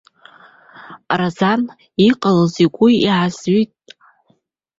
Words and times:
Разан 1.19 1.61
иҟалаз 2.07 2.53
игәы 2.63 2.87
аазҩеит. 3.13 3.71